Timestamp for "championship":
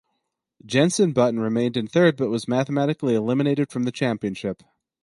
3.91-4.63